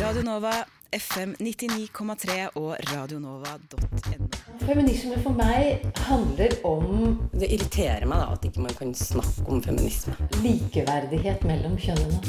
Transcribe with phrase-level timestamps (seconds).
[0.00, 0.52] Radio Nova,
[0.92, 4.26] FM 99,3 og radionova.no.
[4.66, 9.62] Feminisme for meg handler om Det irriterer meg da at ikke man kan snakke om
[9.64, 10.12] feminisme.
[10.44, 12.20] likeverdighet mellom kjønnene.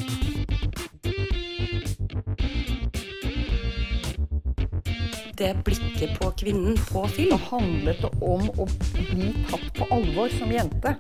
[5.38, 7.36] Det blikket på kvinnen på film.
[7.52, 8.70] handlet det om å
[9.12, 10.96] bli tatt på alvor som jente.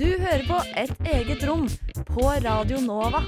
[0.00, 1.68] Du hører på Et eget rom
[2.08, 3.20] på Radio Nova.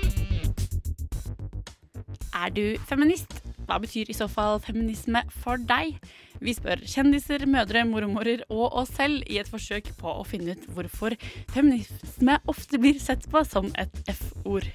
[2.42, 3.36] Er du feminist?
[3.68, 6.00] Hva betyr i så fall feminisme for deg?
[6.42, 10.64] Vi spør kjendiser, mødre, mormorer og oss selv i et forsøk på å finne ut
[10.74, 11.14] hvorfor
[11.54, 14.66] feminisme ofte blir sett på som et F-ord.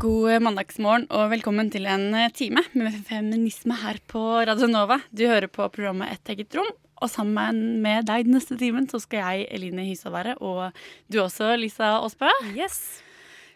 [0.00, 4.96] God mandagsmorgen og velkommen til en eh, time med feminisme her på Radio Nova.
[5.12, 6.70] Du hører på programmet Et eget rom,
[7.04, 10.72] og sammen med deg den neste timen så skal jeg, Eline Hysa, være, og
[11.12, 12.32] du også, Lisa Aasbø.
[12.54, 13.02] Yes.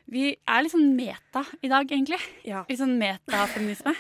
[0.04, 2.20] Vi er litt sånn meta i dag, egentlig.
[2.44, 2.66] Ja.
[2.68, 3.96] Litt sånn metafeminisme.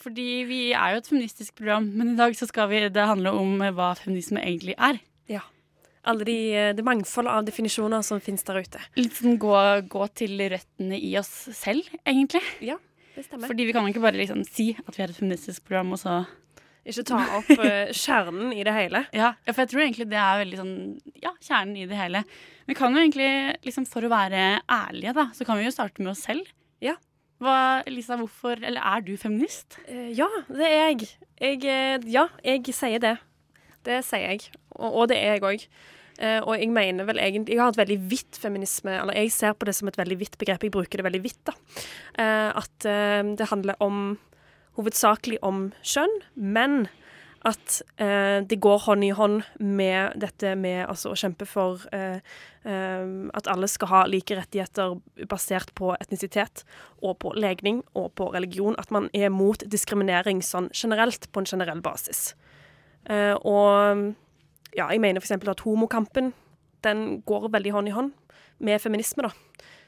[0.00, 3.36] Fordi vi er jo et feministisk program, men i dag så skal vi, det handle
[3.36, 4.96] om hva feminisme egentlig er.
[6.10, 8.80] Alle de, eh, det mangfoldet av definisjoner som finnes der ute.
[8.98, 9.54] Litt sånn gå,
[9.88, 12.42] gå til røttene i oss selv, egentlig.
[12.64, 12.78] Ja,
[13.14, 13.46] det stemmer.
[13.52, 16.22] Fordi vi kan ikke bare liksom si at vi har et feministisk program, og så
[16.82, 19.04] Ikke ta opp eh, kjernen i det hele.
[19.14, 20.74] ja, for jeg tror egentlig det er veldig sånn
[21.22, 22.24] Ja, kjernen i det hele.
[22.66, 23.30] Vi kan jo egentlig,
[23.62, 26.50] liksom for å være ærlige, da, så kan vi jo starte med oss selv.
[26.82, 26.96] Ja.
[27.42, 29.78] Hva, Lisa, hvorfor Eller er du feminist?
[29.86, 31.08] Eh, ja, det er jeg.
[31.38, 32.02] jeg.
[32.10, 33.16] Ja, jeg sier det.
[33.86, 34.50] Det sier jeg.
[34.76, 35.66] Og, og det er jeg òg.
[36.44, 39.64] og jeg mener vel egentlig Jeg har et veldig vidt feminisme, eller jeg ser på
[39.64, 40.62] det som et veldig vidt begrep.
[40.62, 41.54] Jeg bruker det veldig vidt, da.
[42.18, 44.18] Uh, at uh, det handler om
[44.76, 46.86] hovedsakelig om kjønn, men
[47.48, 52.20] at eh, det går hånd i hånd med dette med altså, å kjempe for eh,
[52.62, 54.94] eh, at alle skal ha like rettigheter
[55.30, 56.62] basert på etnisitet
[57.02, 58.78] og på legning og på religion.
[58.78, 62.36] At man er mot diskriminering sånn generelt, på en generell basis.
[63.10, 64.14] Eh, og
[64.76, 65.32] ja, jeg mener f.eks.
[65.48, 66.32] at homokampen
[66.82, 68.12] den går veldig hånd i hånd
[68.62, 69.32] med feminisme, da.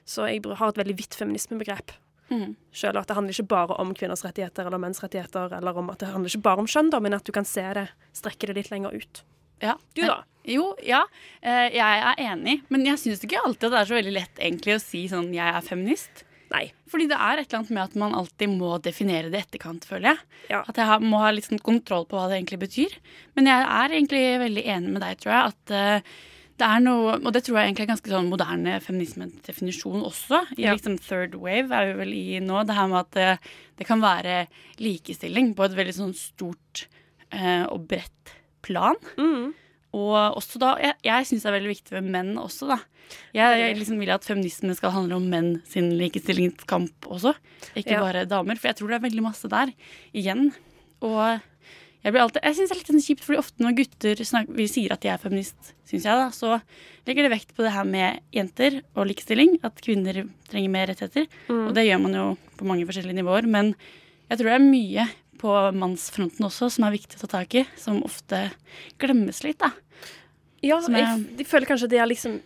[0.05, 1.95] Så jeg har et veldig vidt feminismebegrep.
[2.31, 2.55] Mm.
[2.73, 6.01] Selv at det handler ikke bare om kvinners rettigheter eller menns rettigheter, eller om at
[6.01, 8.57] det handler ikke bare om kjønn, da, men at du kan se det, strekke det
[8.61, 9.25] litt lenger ut.
[9.63, 9.77] Ja.
[9.97, 10.23] Du, da?
[10.49, 11.05] Jo, ja.
[11.41, 14.41] eh, Jeg er enig, men jeg syns ikke alltid at det er så veldig lett
[14.43, 16.25] egentlig å si sånn 'jeg er feminist'.
[16.55, 16.69] Nei.
[16.91, 19.85] Fordi det er et eller annet med at man alltid må definere det i etterkant,
[19.91, 20.19] føler jeg.
[20.53, 20.61] Ja.
[20.71, 22.95] At jeg må ha litt sånn kontroll på hva det egentlig betyr.
[23.35, 26.15] Men jeg er egentlig veldig enig med deg, tror jeg, at eh,
[26.55, 30.45] det er noe Og det tror jeg egentlig er ganske sånn moderne feminismedefinisjon også.
[30.55, 30.75] I Ja.
[30.77, 32.61] liksom third wave er vi vel i nå.
[32.69, 33.51] Det her med at det,
[33.81, 34.47] det kan være
[34.79, 36.87] likestilling på et veldig sånn stort
[37.33, 38.95] eh, og bredt plan.
[39.19, 39.51] Mm.
[39.95, 42.81] Og også da, jeg, jeg syns det er veldig viktig med menn også, da.
[43.37, 47.35] Jeg, jeg liksom vil at feminisme skal handle om menn sin likestillingskamp også,
[47.77, 48.01] ikke Ja.
[48.03, 48.59] bare damer.
[48.59, 49.71] For jeg tror det er veldig masse der
[50.17, 50.49] igjen.
[51.05, 51.21] Og
[52.05, 54.57] jeg blir alltid, jeg syns det er litt sånn kjipt, fordi ofte når gutter snakker,
[54.59, 56.59] vi sier at de er feminist, syns jeg, da, så
[57.07, 59.59] legger det vekt på det her med jenter og likestilling.
[59.65, 61.29] At kvinner trenger mer rettigheter.
[61.49, 61.67] Mm.
[61.69, 62.27] Og det gjør man jo
[62.59, 63.47] på mange forskjellige nivåer.
[63.49, 63.75] Men
[64.31, 65.07] jeg tror det er mye
[65.45, 68.47] på mannsfronten også som er viktig å ta tak i, som ofte
[69.03, 69.71] glemmes litt, da.
[70.65, 72.39] Ja, jeg, er- jeg føler kanskje det er liksom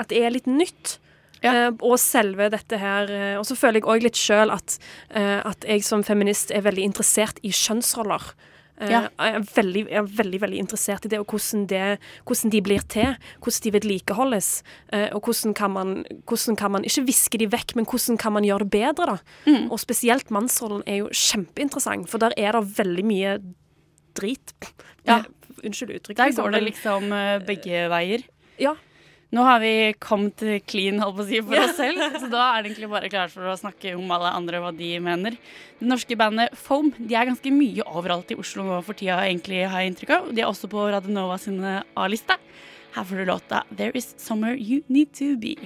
[0.00, 0.94] At det er litt nytt.
[1.44, 1.68] Ja.
[1.68, 4.78] Uh, og selve dette her uh, Og så føler jeg òg litt sjøl at,
[5.12, 8.30] uh, at jeg som feminist er veldig interessert i kjønnsroller.
[8.80, 9.00] Eh, Ja.
[9.18, 12.62] Jeg, er veldig, jeg er veldig veldig interessert i det, og hvordan, det, hvordan de
[12.62, 13.16] blir til.
[13.40, 14.48] Hvordan de vedlikeholdes.
[14.92, 18.32] Eh, og hvordan kan, man, hvordan kan man ikke viske de vekk, men hvordan kan
[18.32, 19.18] man gjøre det bedre, da.
[19.46, 19.70] Mm.
[19.70, 23.36] Og spesielt mannsrollen er jo kjempeinteressant, for der er det veldig mye
[24.18, 24.54] drit.
[25.06, 25.20] Ja.
[25.22, 25.30] Eh,
[25.64, 26.18] Unnskyld uttrykket.
[26.18, 27.04] Der liksom, går det liksom
[27.46, 28.24] begge veier.
[28.60, 28.74] Ja.
[29.32, 32.62] Nå har vi kommet clean holdt på å si, for oss selv, så da er
[32.62, 35.38] det egentlig bare klart for å snakke om alle andre hva de mener.
[35.80, 39.64] Det norske bandet Foam de er ganske mye overalt i Oslo nå for tida, egentlig
[39.64, 40.30] har jeg inntrykk av.
[40.34, 42.38] De er også på Radionova sine A-liste.
[42.94, 45.58] Her får du låta 'There Is Somewhere You Need To Be'.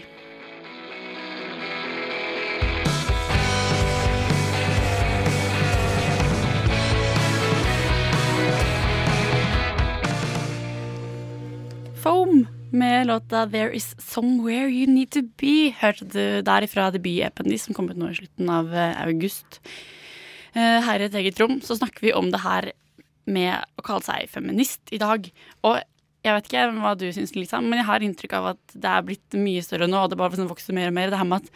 [12.72, 15.74] Med låta 'There Is Somewhere You Need To Be'.
[15.80, 19.60] Hørte du derifra debut-appen de som kom ut nå i slutten av eh, august.
[20.54, 22.72] Eh, Her i et eget rom så snakker vi om det her
[23.26, 25.30] med å kalle seg feminist i dag.
[25.64, 25.80] Og
[26.24, 29.02] Jeg vet ikke hva du syns, Lisa, men jeg har inntrykk av at det er
[29.06, 31.10] blitt mye større nå, og det bare sånn vokser mer og mer.
[31.10, 31.50] Det her med at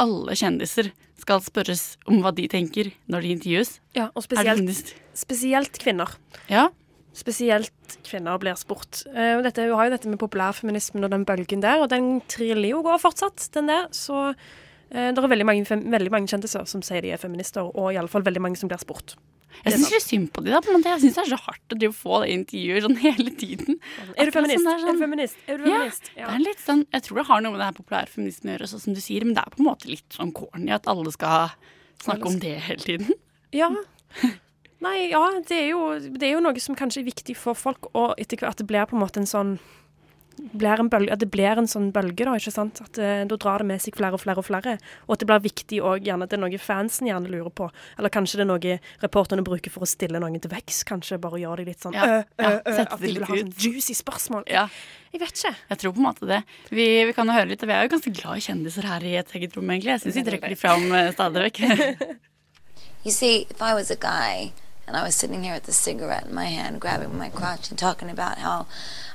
[0.00, 0.88] alle kjendiser
[1.20, 3.78] skal spørres om hva de tenker når de intervjues.
[3.94, 6.08] Ja, og spesielt, spesielt kvinner.
[6.48, 6.70] Ja.
[7.16, 9.06] Spesielt kvinner blir spurt.
[9.08, 12.68] Eh, dette, vi har jo dette med populærfeminismen og den bølgen der, og den triller
[12.74, 13.86] jo går fortsatt, den der.
[13.96, 15.64] Så eh, det er veldig mange,
[15.96, 19.16] veldig mange kjendiser som sier de er feminister, og iallfall veldig mange som blir spurt.
[19.64, 20.92] Jeg syns litt synd på de da, på en måte.
[20.92, 23.78] Jeg syns det er så hardt å få det intervjuer sånn hele tiden.
[24.12, 24.66] Er du feminist?
[24.66, 25.38] sånn Er du feminist?
[25.48, 25.96] Er du Ja, ja.
[26.18, 28.68] Det er litt sånn, jeg tror det har noe med det her populærfeminismen å gjøre,
[28.74, 31.14] sånn som du sier, men det er på en måte litt sånn corny at alle
[31.16, 31.54] skal
[32.04, 33.16] snakke om det hele tiden.
[33.56, 33.72] Ja.
[34.84, 37.88] Nei, ja, det er, jo, det er jo noe som kanskje er viktig for folk,
[37.96, 39.56] og etter hvert at det blir på en måte en sånn
[40.36, 42.34] blir en bølge, At det blir en sånn bølge, da.
[42.36, 42.80] ikke sant?
[42.84, 44.74] At eh, Da drar det med seg flere og flere og flere.
[45.06, 47.70] Og at det blir viktig òg, gjerne at det er noe fansen gjerne lurer på.
[47.98, 48.74] Eller kanskje det er noe
[49.04, 50.84] reporterne bruker for å stille noen til vekst.
[50.88, 53.54] Kanskje bare gjøre det litt sånn Ja, øh, øh, øh, At de vil ha sånn
[53.56, 54.44] juicy spørsmål.
[54.52, 54.66] Ja,
[55.14, 55.54] Jeg vet ikke.
[55.70, 56.42] jeg tror på en måte det.
[56.68, 59.08] Vi, vi kan jo høre litt, og vi er jo ganske glad i kjendiser her
[59.08, 59.94] i et eget rom, egentlig.
[59.96, 61.64] Jeg syns vi trekker de fram eh, stadig vekk.
[63.06, 64.50] You see, if I was a guy
[64.86, 67.78] and I was sitting here with a cigarette in my hand, grabbing my crotch and
[67.78, 68.66] talking about how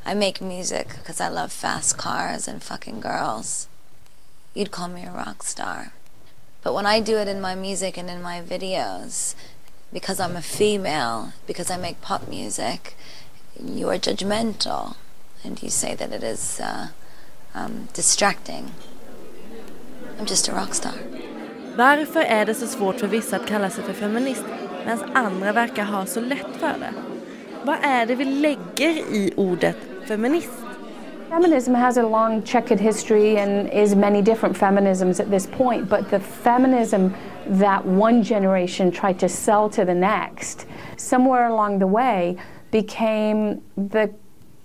[0.05, 3.67] I make music because I love fast cars and fucking girls,
[4.53, 5.93] you'd call me a rock star.
[6.61, 9.35] But when I do it in my music and in my videos,
[9.93, 12.95] because I'm a female, because I make pop music,
[13.61, 14.95] you are judgmental
[15.43, 16.89] and you say that it is uh,
[17.53, 18.71] um, distracting.
[20.19, 20.93] I'm just a rock star.
[21.75, 23.93] Varför är det så svårt för vissa att kalla sig för
[24.85, 26.93] medan andra verkar ha så lätt för det?
[27.63, 30.51] Vad är det vi lägger i ordet feminist?
[31.29, 36.09] Feminism has a long checkered history and is many different feminisms at this point, but
[36.09, 37.07] the feminism
[37.59, 40.65] that one generation tried to sell to the next,
[40.97, 42.37] somewhere along the way,
[42.71, 44.09] became the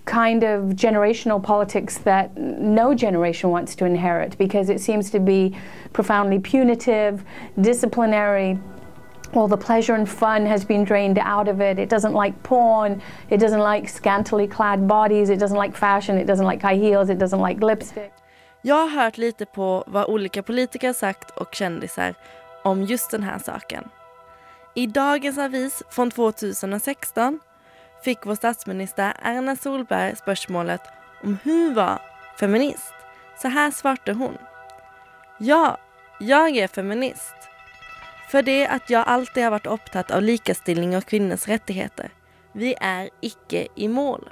[0.03, 5.55] kind of generational politics that no generation wants to inherit because it seems to be
[5.93, 7.23] profoundly punitive,
[7.61, 8.57] disciplinary,
[9.33, 11.79] all the pleasure and fun has been drained out of it.
[11.79, 13.01] It doesn't like porn.
[13.29, 15.29] It doesn't like scantily clad bodies.
[15.29, 16.17] It doesn't like fashion.
[16.17, 17.09] It doesn't like high heels.
[17.09, 18.11] It doesn't like lipstick.
[18.61, 22.15] Jag har hört lite på vad olika politiker sagt och kändisar
[22.63, 23.83] om just den här saken.
[24.75, 27.39] I dagens avis från 2016
[28.03, 30.81] fick vår statsminister Erna Solberg spørsmålet
[31.23, 32.01] om hun var
[32.39, 32.93] feminist.
[33.41, 34.37] Så här svarte hon.
[35.37, 35.77] Ja,
[36.19, 37.36] jag är feminist.
[38.31, 42.09] För det jeg jag alltid har vært opptatt av likestilling og kvinnors rettigheter.
[42.53, 44.27] Vi er ikke i mål.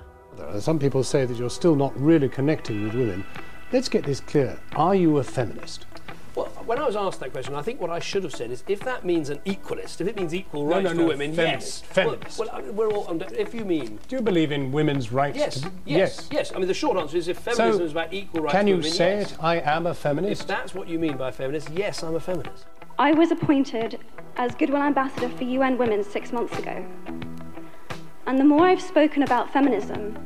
[0.59, 3.24] Some people say that you're still not really connecting with women.
[3.71, 4.57] Let's get this clear.
[4.75, 5.86] Are you a feminist?
[6.36, 8.63] Well, when I was asked that question, I think what I should have said is
[8.68, 11.33] if that means an equalist, if it means equal No, rights no, for no, women,
[11.33, 11.94] feminist, yes.
[11.94, 12.39] feminist.
[12.39, 14.00] Well, well, we're all under, if you mean.
[14.09, 15.38] Do you believe in women's rights?
[15.38, 18.13] Yes, to yes, yes, I mean, the short answer is if feminism So, is about
[18.13, 19.31] equal rights Can for you women, say yes.
[19.31, 19.38] it?
[19.41, 20.48] I am a If feminist.
[20.48, 22.65] that's what you mean by feminist, yes, I'm a feminist.
[22.97, 24.00] I was appointed
[24.38, 26.86] as Goodwill Ambassador for UN Women six months ago.
[28.25, 30.18] And the more I've spoken about feminism,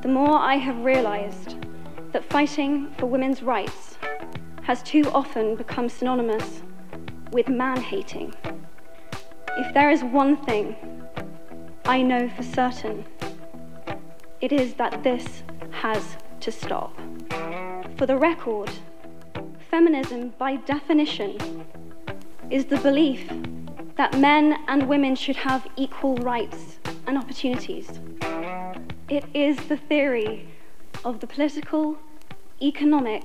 [0.00, 1.56] the more I have realised
[2.12, 3.98] that fighting for women's rights
[4.62, 6.62] has too often become synonymous
[7.32, 8.34] with man hating.
[9.58, 10.76] If there is one thing
[11.86, 13.04] I know for certain,
[14.40, 16.96] it is that this has to stop.
[17.96, 18.70] For the record,
[19.70, 21.36] feminism, by definition,
[22.50, 23.30] is the belief
[23.96, 28.00] that men and women should have equal rights and opportunities.
[29.08, 30.48] It is the theory
[31.04, 31.96] of the political,
[32.60, 33.22] economic,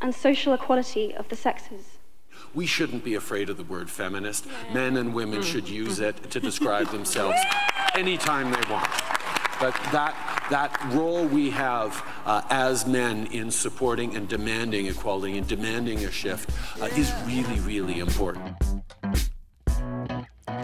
[0.00, 1.98] and social equality of the sexes.
[2.54, 4.46] We shouldn't be afraid of the word feminist.
[4.72, 5.44] Men and women mm.
[5.44, 7.38] should use it to describe themselves
[7.94, 8.90] anytime they want.
[9.58, 10.14] But that,
[10.50, 16.10] that role we have uh, as men in supporting and demanding equality and demanding a
[16.10, 16.50] shift
[16.80, 18.56] uh, is really, really important.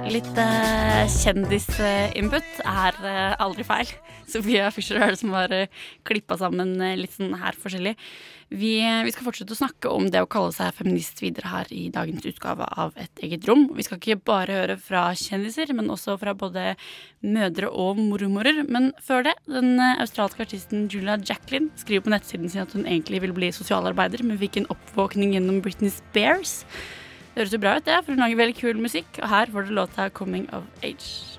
[0.09, 3.91] Litt uh, kjendisinput er uh, aldri feil.
[4.33, 7.93] Sofia Fischer er det som har uh, klippa sammen uh, litt sånn her forskjellig.
[8.49, 11.91] Vi, vi skal fortsette å snakke om det å kalle seg feminist videre her i
[11.93, 13.67] dagens utgave av Et eget rom.
[13.77, 16.71] Vi skal ikke bare høre fra kjendiser, men også fra både
[17.21, 18.63] mødre og mormorer.
[18.65, 22.89] Men før det, den eh, australske artisten Julia Jacqueline skriver på nettsiden sin at hun
[22.89, 26.63] egentlig vil bli sosialarbeider, men fikk en oppvåkning gjennom Britney Spears.
[27.39, 29.19] Det høres jo bra ut, det, for hun lager veldig kul musikk.
[29.23, 31.39] Og her får du låta 'Coming of Age'.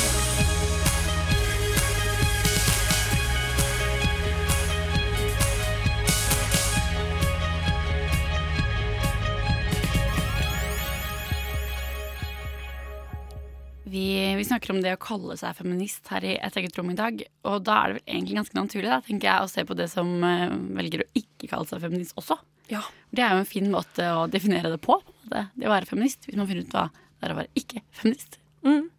[14.73, 17.21] Om det å kalle seg feminist her i Et eget rom i dag.
[17.47, 19.87] Og da er det vel egentlig ganske naturlig da, tenker jeg, å se på det
[19.91, 20.47] som eh,
[20.79, 22.39] velger å ikke kalle seg feminist også.
[22.71, 22.85] Ja.
[23.11, 24.97] Det er jo en fin måte å definere det på.
[25.27, 27.83] Det, det å være feminist, hvis man finner ut hva det er å være ikke
[27.93, 28.39] feminist.
[28.65, 28.89] Mm.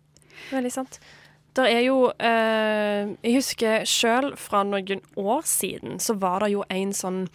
[0.52, 1.00] Veldig sant.
[1.52, 6.64] Der er jo eh, Jeg husker sjøl fra noen år siden så var det jo
[6.72, 7.26] en sånn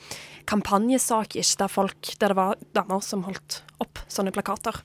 [0.50, 4.80] kampanjesak ikke, der folk Der det var damer som holdt opp sånne plakater.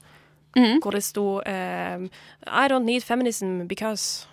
[0.55, 2.05] Hvor det sto uh,
[2.47, 4.27] I don't need feminism because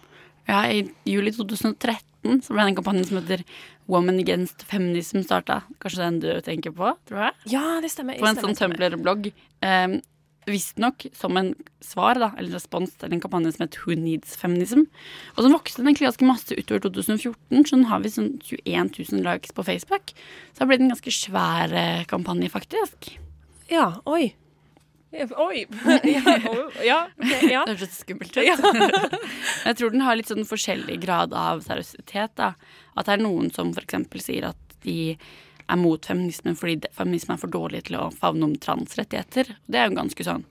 [0.49, 3.43] Ja, I juli 2013 så ble det en kampanje som heter
[3.89, 5.61] Woman Against Feminism starta.
[5.81, 7.35] Kanskje den du tenker på, tror jeg?
[7.53, 8.17] Ja, det stemmer.
[8.19, 8.81] På en stemmer, sånn stemmer.
[8.81, 9.29] Tumblr-blogg.
[9.65, 9.99] Um,
[10.49, 11.51] Visstnok som en
[11.83, 14.85] svar, da, eller respons til en kampanje som het Who Needs Feminism.
[15.35, 18.93] Og så vokste den egentlig ganske masse utover 2014, så nå har vi sånn 21
[18.97, 20.13] 000 likes på Facebook.
[20.15, 23.11] Så det har blitt en ganske svær eh, kampanje, faktisk.
[23.69, 24.31] Ja, oi.
[25.11, 25.65] Oi!
[26.03, 27.09] ja, oh, ja,
[27.49, 27.63] ja.
[27.65, 28.43] Det høres skummelt ut.
[28.45, 28.55] Ja.
[29.67, 32.35] jeg tror den har litt sånn forskjellig grad av seriøsitet.
[32.37, 32.53] da.
[32.93, 33.97] At det er noen som f.eks.
[34.21, 35.15] sier at de
[35.69, 39.55] er mot feminismen fordi feminismen er for dårlig til å favne om transrettigheter.
[39.65, 40.45] Det er jo ganske sånn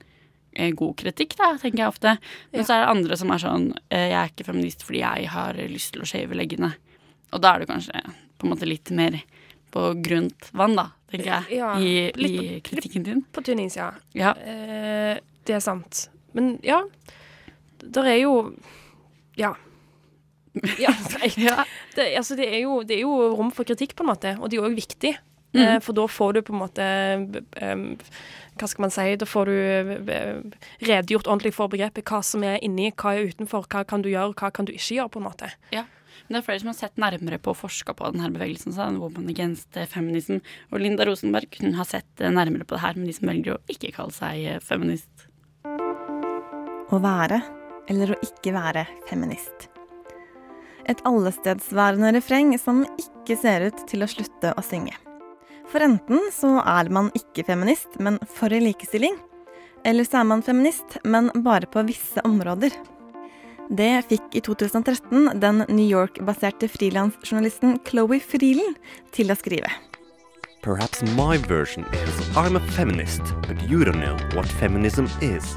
[0.51, 2.15] eh, god kritikk, da, tenker jeg ofte.
[2.51, 5.33] Men så er det andre som er sånn eh, Jeg er ikke feminist fordi jeg
[5.35, 6.73] har lyst til å shave leggene.
[7.31, 8.03] Og da er det kanskje
[8.39, 9.21] på en måte litt mer
[9.73, 13.23] på grunt vann, da, tenker jeg, Ja, i, litt i kritikken din.
[13.33, 13.91] På tynn is, ja.
[14.17, 14.33] Ja.
[14.37, 16.07] Eh, det er sant.
[16.37, 16.83] Men ja,
[17.83, 18.35] der er jo
[19.37, 19.55] Ja.
[21.37, 21.63] Ja.
[21.95, 24.49] Det, altså, det, er jo, det er jo rom for kritikk, på en måte, og
[24.49, 25.15] det er jo òg viktig.
[25.53, 25.61] Mm.
[25.61, 26.85] Eh, for da får du på en måte
[27.63, 27.85] um,
[28.59, 29.05] Hva skal man si?
[29.17, 29.55] Da får du
[30.13, 30.35] eh,
[30.85, 32.05] redegjort ordentlig for begrepet.
[32.05, 34.99] Hva som er inni, hva er utenfor, hva kan du gjøre, hva kan du ikke
[34.99, 35.49] gjøre, på en måte.
[35.73, 35.87] Ja.
[36.27, 38.75] Men det er flere som har sett nærmere på og forska på denne bevegelsen.
[38.75, 40.41] Så den Woman Against Feminism.
[40.73, 43.55] Og Linda Rosenberg hun har sett eh, nærmere på det her med de som velger
[43.55, 45.27] å ikke kalle seg eh, feminist.
[46.89, 47.41] Å være
[47.89, 49.69] eller å ikke være feminist.
[50.89, 54.95] Et allestedsværende refreng som ikke ser ut til å slutte å synge.
[55.69, 59.17] For enten så er man ikke feminist, men for likestilling.
[59.85, 62.73] Eller så er man feminist, men bare på visse områder.
[63.69, 68.79] Det fikk i 2013 den New York-baserte frilansjournalisten Chloé Freeland
[69.13, 69.69] til å skrive.
[70.65, 75.53] Perhaps my version is I'm a feminist, but you don't know what feminism is.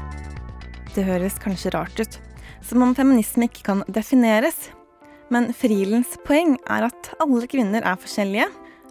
[0.92, 2.18] Det høres kanskje rart ut,
[2.60, 4.68] som om feminisme ikke kan defineres.
[5.32, 8.50] Men Frielens poeng er at alle kvinner er forskjellige,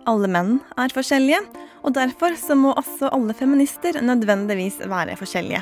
[0.10, 1.44] alle menn er forskjellige,
[1.86, 5.62] og derfor så må også alle feminister nødvendigvis være forskjellige.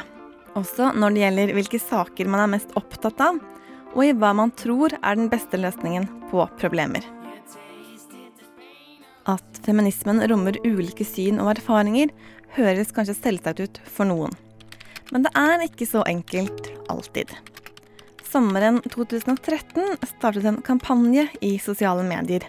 [0.58, 3.40] Også når det gjelder hvilke saker man er mest opptatt av,
[3.96, 7.06] og i hva man tror er den beste løsningen på problemer.
[9.30, 12.10] At feminismen rommer ulike syn og erfaringer,
[12.56, 14.34] høres kanskje selvsagt ut for noen.
[15.14, 17.34] Men det er ikke så enkelt alltid.
[18.30, 22.46] Sommeren 2013 startet en kampanje i sosiale medier.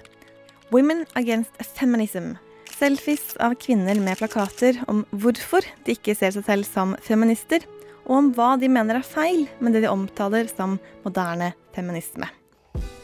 [0.73, 2.35] Women Against Feminism.
[2.71, 7.65] Selfies av kvinner med plakater om hvorfor de ikke ser seg selv som feminister,
[8.11, 12.27] og om hva de mener er feil med det de omtaler som moderne feminisme.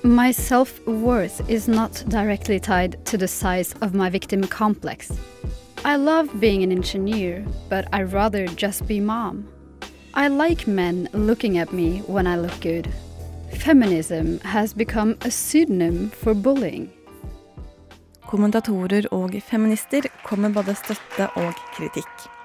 [0.02, 5.12] My self worth is not directly tied to the size of my victim complex.
[5.84, 9.46] I love being an engineer, but I'd rather just be mom.
[10.14, 12.88] I like men looking at me when I look good.
[13.52, 16.90] Feminism has become a pseudonym for bullying.
[18.26, 22.35] Kommentatorer og feminister kommer både støtte og kritikk.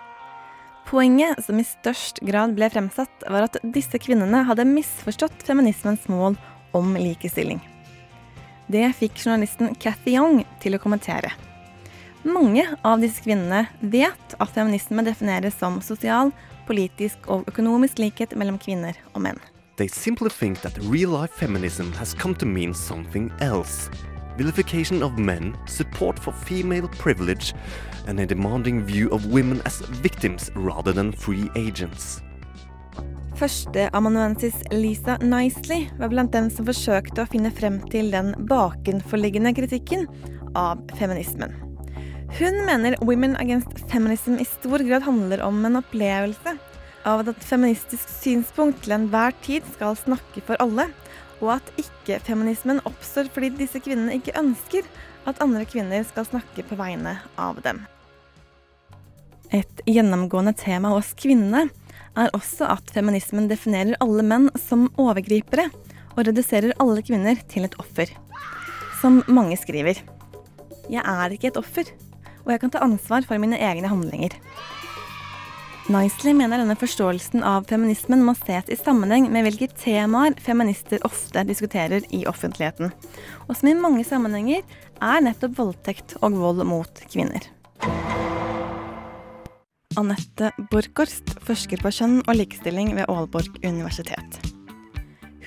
[0.91, 6.36] Poenget som i størst grad ble fremsatt, var at disse kvinnene hadde misforstått feminismens mål
[6.75, 7.62] om likestilling.
[8.67, 11.31] Det fikk journalisten Cathy Young til å kommentere.
[12.27, 16.36] Mange av disse kvinnene vet at feminisme defineres som sosial,
[16.67, 19.39] politisk og økonomisk likhet mellom kvinner og menn.
[19.79, 23.88] They simply think that real life feminism has come to mean something else.
[24.38, 27.53] Vilification of men, support for female privilege,
[28.07, 32.21] and a demanding view of women as victims rather than free agents.
[33.35, 40.05] Førsteamanuensis Lisa Nicely var blant dem som forsøkte å finne frem til den bakenforliggende kritikken
[40.53, 41.55] av feminismen.
[42.38, 46.53] Hun mener Women Against Feminism i stor grad handler om en opplevelse
[47.03, 50.88] av at et feministisk synspunkt til enhver tid skal snakke for alle,
[51.41, 54.88] og at ikke-feminismen oppstår fordi disse kvinnene ikke ønsker
[55.29, 57.83] at andre kvinner skal snakke på vegne av dem.
[59.51, 61.65] Et gjennomgående tema hos kvinnene
[62.15, 65.67] er også at feminismen definerer alle menn som overgripere,
[66.12, 68.10] og reduserer alle kvinner til et offer.
[69.00, 70.01] Som mange skriver.
[70.91, 71.88] Jeg er ikke et offer,
[72.43, 74.36] og jeg kan ta ansvar for mine egne handlinger.
[75.91, 81.43] Nicely mener denne forståelsen av feminismen må ses i sammenheng med hvilke temaer feminister ofte
[81.50, 82.93] diskuterer i offentligheten,
[83.48, 84.62] og som i mange sammenhenger
[85.03, 87.43] er nettopp voldtekt og vold mot kvinner.
[90.00, 94.39] Anette Borchorst forsker på kjønn og likestilling ved Aalborg universitet.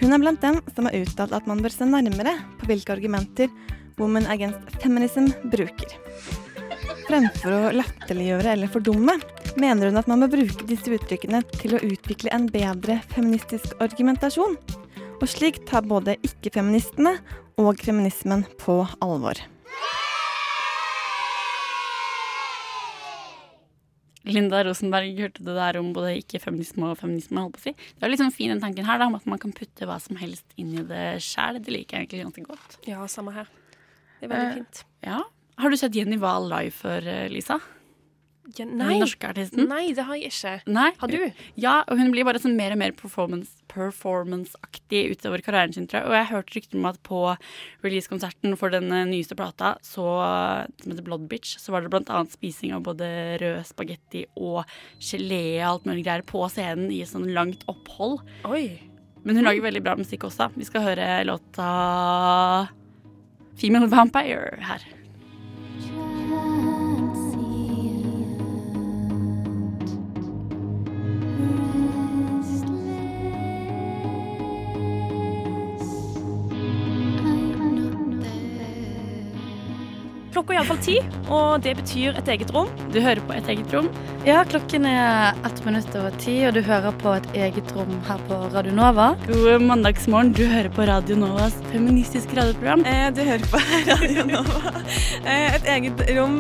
[0.02, 3.48] Hun er blant dem som har uttalt at man bør se nærmere på hvilke argumenter
[3.96, 5.96] Women Against Feminism bruker.
[7.06, 9.16] Fremfor å latterliggjøre eller fordumme,
[9.60, 14.56] mener hun at man bør bruke disse uttrykkene til å utvikle en bedre feministisk argumentasjon.
[15.20, 17.16] Og slik tar både ikke-feministene
[17.60, 19.38] og feminismen på alvor.
[24.24, 27.42] Linda Rosenberg, hørte du der om både ikke-feminisme og feminisme?
[27.44, 27.74] holdt på å si.
[27.98, 30.16] Det er liksom fin den tanken her da, om at man kan putte hva som
[30.16, 31.60] helst inn i det sjæl.
[31.60, 32.78] Det liker jeg egentlig ganske godt.
[32.88, 33.50] Ja, samme her.
[34.20, 34.84] Det er veldig Eh, fint.
[35.04, 35.20] Ja.
[35.60, 37.60] Har du sett Jenny Wahl live før, eh, Lisa?
[38.44, 38.98] Ja, Den nei.
[39.00, 39.64] norske artisten?
[39.70, 40.50] Nei, det har jeg ikke.
[40.68, 40.90] Nei.
[41.00, 41.32] Har du?
[41.56, 46.02] Ja, og hun blir bare sånn mer og mer performance- performance-aktig utover karrieren sin, tror
[46.02, 46.08] jeg.
[46.10, 47.20] Og jeg hørte rykter om at på
[47.82, 50.04] release-konserten for den eh, nyeste plata, så,
[50.82, 53.08] som heter Blood Bitch, så var det blant annet spising av både
[53.42, 54.62] rød spagetti og
[55.00, 58.20] gelé og alt mulig greier på scenen i sånn langt opphold.
[58.44, 58.66] Oi.
[59.24, 60.50] Men hun lager veldig bra musikk også.
[60.54, 61.70] Vi skal høre låta
[63.56, 64.84] Female Vampire her.
[80.44, 80.94] Klokka er iallfall ti,
[81.32, 82.66] og det betyr et eget rom.
[82.92, 83.86] Du hører på Et eget rom.
[84.26, 88.20] Ja, klokken er ett minutt over ti, og du hører på et eget rom her
[88.28, 89.06] på Radio Nova.
[89.24, 90.34] God mandagsmorgen.
[90.36, 92.84] Du hører på Radio Novas feministiske radioprogram.
[92.84, 94.74] Eh, du hører på Radio Nova.
[95.24, 96.36] Eh, et eget rom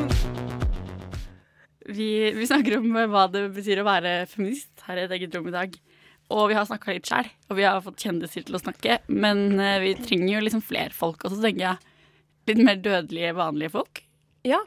[1.88, 5.48] Vi, vi snakker om hva det betyr å være feminist her i et eget rom
[5.48, 5.80] i dag.
[6.28, 9.00] Og vi har snakka litt sjæl, og vi har fått kjendiser til å snakke.
[9.08, 11.92] Men eh, vi trenger jo liksom flere folk også, tenker jeg.
[12.44, 14.03] Litt mer dødelige, vanlige folk.
[14.48, 14.60] Ja.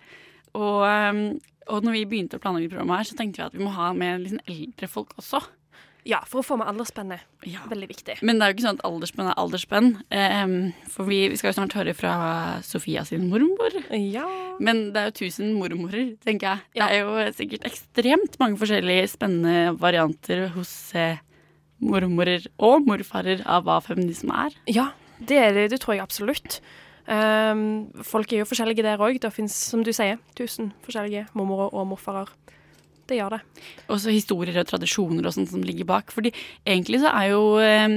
[0.57, 1.21] Og, eh,
[1.67, 3.93] og når vi begynte å planlegge programmet her, så tenkte vi at vi må ha
[3.97, 5.43] med sånn eldre folk også.
[6.07, 7.25] Ja, for å få med aldersspennet.
[7.67, 8.15] Veldig viktig.
[8.23, 9.89] Men det er jo ikke sånn at aldersspenn er aldersspenn.
[10.15, 10.53] Eh,
[10.93, 12.13] for vi, vi skal jo snart høre fra
[12.63, 13.75] Sofia sin mormor.
[13.91, 14.27] Ja.
[14.63, 16.63] Men det er jo tusen mormorer, tenker jeg.
[16.77, 21.19] Det er jo sikkert ekstremt mange forskjellige spennende varianter hos eh,
[21.83, 24.55] mormorer og morfarer av hva feminisme er.
[24.71, 26.61] Ja, det, er det, det tror jeg absolutt.
[27.07, 29.19] Ehm, folk er jo forskjellige der òg.
[29.23, 32.31] Det fins, som du sier, tusen forskjellige mormorer og morfarer.
[33.07, 33.39] Det gjør det.
[33.87, 36.11] Og så historier og tradisjoner og sånt som ligger bak.
[36.11, 36.33] Fordi
[36.67, 37.87] egentlig så er jo eh,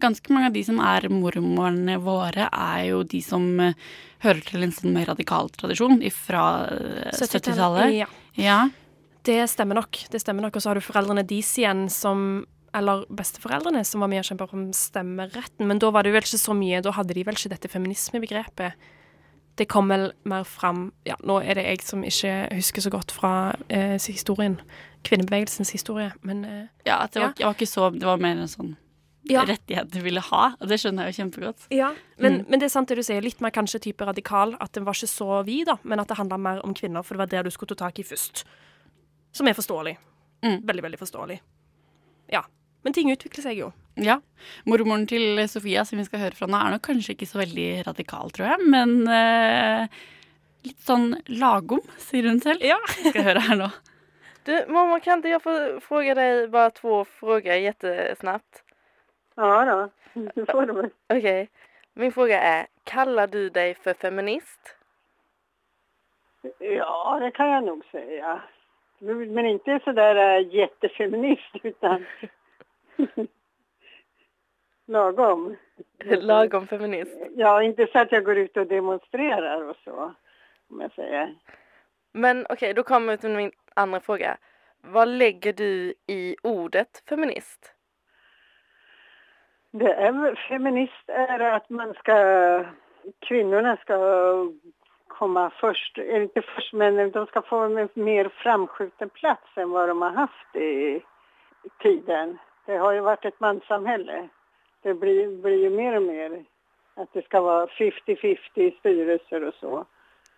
[0.00, 3.76] ganske mange av de som er mormorene våre, er jo de som eh,
[4.24, 6.44] hører til en sånn mer radikal tradisjon fra
[7.12, 7.98] 70-tallet.
[7.98, 8.08] Ja.
[8.40, 8.60] ja.
[9.28, 10.00] Det stemmer nok.
[10.08, 10.56] Det stemmer nok.
[10.56, 14.48] Og så har du foreldrene deres igjen som eller besteforeldrene som var med og kjempa
[14.52, 15.66] om stemmeretten.
[15.66, 16.82] Men da var det vel ikke så mye.
[16.84, 18.72] Da hadde de vel ikke dette feminismebegrepet.
[19.58, 23.10] Det kom vel mer fram Ja, nå er det jeg som ikke husker så godt
[23.10, 24.60] fra eh, historien.
[25.02, 28.36] Kvinnebevegelsens historie, men eh, Ja, at det var, jeg var ikke så Det var mer
[28.38, 28.76] en sånn
[29.28, 29.42] Ja.
[29.44, 31.66] rettighet du ville ha, og det skjønner jeg jo kjempegodt.
[31.74, 32.44] Ja, men, Mm.
[32.48, 33.20] men det er sant det du sier.
[33.20, 34.54] Litt mer kanskje type radikal.
[34.60, 37.14] At den var ikke så vid, da, men at det handla mer om kvinner, for
[37.14, 38.44] det var der du skulle ta tak i først.
[39.32, 39.96] Som er forståelig.
[40.42, 40.62] Mm.
[40.64, 41.40] Veldig, veldig forståelig.
[42.32, 42.42] Ja.
[42.88, 43.66] Men ting utvikler seg jo.
[44.00, 44.14] Ja.
[44.64, 47.66] Mormoren til Sofia, som vi skal høre fra nå, er nok kanskje ikke så veldig
[47.84, 49.98] radikal, tror jeg, men eh,
[50.64, 52.64] litt sånn lagom, sier hun selv.
[52.64, 52.78] Ja.
[52.94, 53.68] Vi skal høre her nå.
[54.48, 58.62] Du, mamma, kan ikke jeg få fråga deg bare två frågor kjempesnapt?
[59.36, 59.74] Ja da.
[60.16, 60.76] Du får det.
[60.86, 60.94] OK.
[61.18, 61.42] Okej.
[62.00, 64.72] Min fråga er kaller du deg for feminist?
[66.64, 68.06] Ja, det kan jeg nok si.
[69.04, 72.06] Men men så sådär äh, jättefeminist utan
[74.86, 75.56] lagom.
[76.04, 77.18] Lagom feminist.
[77.36, 80.14] Ja, inte så att jag går ut och demonstrerar och så,
[80.68, 81.34] om jag säger.
[82.12, 84.36] Men okej, då kommer jag till min andra fråga.
[84.80, 87.74] Vad lägger du i ordet feminist?
[89.70, 92.64] Det är feminist är att man ska,
[93.18, 93.98] kvinnorna ska
[95.08, 100.02] komma först, inte först men de ska få en mer framskjuten plats än vad de
[100.02, 101.02] har haft i
[101.82, 102.38] tiden.
[102.68, 104.28] Det har ju varit ett manssamhälle
[104.82, 106.44] det blir, blir ju mer och mer
[106.94, 109.84] att det ska vara 50-50 styrelser och så.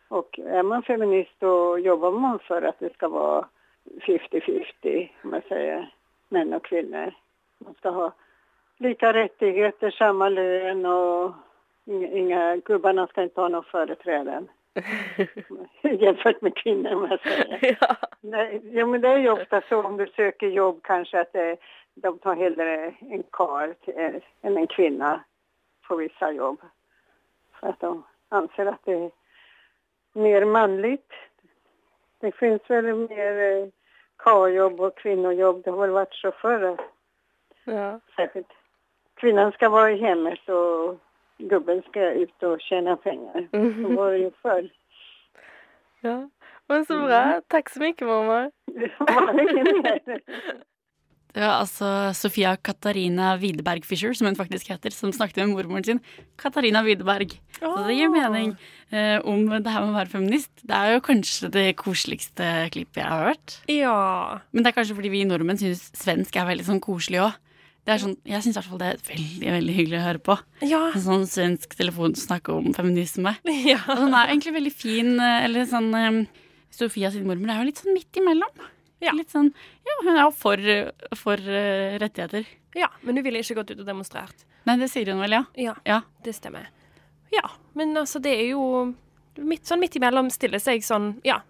[0.09, 3.49] Och är man feminist då jobbar man för att det ska vara
[4.01, 5.95] 50-50, om man säger,
[6.29, 7.14] män och kvinnor.
[7.59, 8.12] Man ska ha
[8.79, 11.33] lika rättigheter, samma lön och
[11.87, 14.49] inga, gubbarna ska inte ha någon företräden.
[15.83, 17.79] Jämfört med kvinnor, om jag säger.
[18.21, 21.57] Nej, ja, men det är ju ofta så om du söker jobb kanske att det,
[22.03, 25.21] de tar hellre en kar enn än en kvinne
[25.89, 26.61] på vissa jobb.
[27.61, 29.11] For at de anser at det er
[30.15, 31.01] mer mannlig.
[32.21, 33.71] Det finnes vel mer
[34.23, 35.63] karjobb og kvinnejobb.
[35.65, 36.67] Det har vel vært så før.
[37.65, 38.01] Ja.
[38.17, 38.53] Särskilt.
[39.21, 40.99] Kvinnan skal være i hemmet og
[41.49, 43.49] gubben skal ut og tjene penger.
[43.53, 44.69] Så var det jo før.
[46.03, 46.19] Ja.
[46.69, 47.41] Men så bra.
[47.51, 47.95] Takk så mye.
[48.81, 49.35] Det var
[51.38, 56.01] altså Sofia Katarina Widerberg Fisher, som hun faktisk heter, som snakket med mormoren sin.
[56.40, 57.37] Katarina Widerberg.
[57.61, 58.57] Så det gir mening
[58.90, 60.51] eh, om det her med å være feminist.
[60.66, 63.59] Det er jo kanskje det koseligste klippet jeg har hørt.
[63.71, 64.40] Ja.
[64.51, 67.38] Men det er kanskje fordi vi nordmenn syns svensk er veldig sånn koselig òg.
[67.90, 70.35] Sånn, jeg syns i hvert fall det er veldig veldig hyggelig å høre på.
[70.69, 70.83] Ja.
[70.95, 73.33] En sånn svensk telefon som snakker om feminisme.
[73.71, 73.81] Ja.
[73.95, 75.14] Og den er egentlig veldig fin.
[75.19, 76.21] eh, Eller sånn eh,
[76.71, 78.61] Sofia sin mormor er jo litt sånn midt imellom.
[79.17, 79.49] Litt sånn,
[79.89, 80.61] ja, Hun er jo for,
[81.17, 82.45] for uh, rettigheter.
[82.77, 84.45] Ja, men hun ville ikke gått ut og demonstrert.
[84.69, 85.45] Nei, det sier hun vel, ja.
[85.57, 86.01] Ja, Ja.
[86.23, 86.69] det stemmer.
[87.33, 88.63] Ja, men altså, det er jo
[89.41, 91.41] midt, sånn midt imellom stille seg sånn, ja.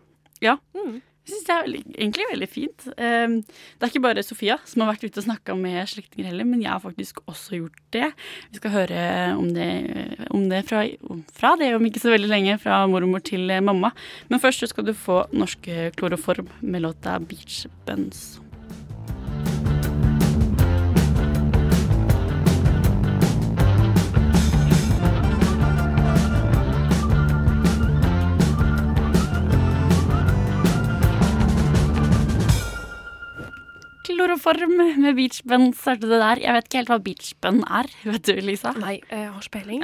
[0.40, 0.56] Ja.
[0.76, 1.00] Mm.
[1.26, 2.86] Jeg syns det er veldig, egentlig veldig fint.
[2.96, 6.48] Um, det er ikke bare Sofia som har vært ute og snakka med slektninger heller,
[6.48, 8.10] men jeg har faktisk også gjort det.
[8.50, 9.06] Vi skal høre
[9.36, 9.70] om det,
[10.32, 10.84] om det fra,
[11.36, 13.92] fra det om ikke så veldig lenge, fra mormor til mamma.
[14.32, 18.40] Men først skal du få norske kloroform med låta Beach Buns.
[34.30, 36.38] Kloroform med beach bun startet det der.
[36.38, 37.88] Jeg vet ikke helt hva beach bun er.
[38.06, 38.70] Vet du, Lisa?
[38.78, 39.80] Nei, jeg har speiling.